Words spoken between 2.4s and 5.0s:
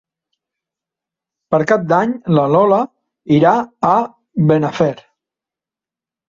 Lola irà a Benafer.